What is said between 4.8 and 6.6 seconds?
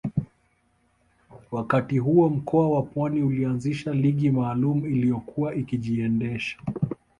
iliyokuwa ikijiendesha